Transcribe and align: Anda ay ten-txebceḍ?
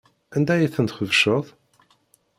Anda 0.35 0.53
ay 0.55 0.71
ten-txebceḍ? 0.75 1.45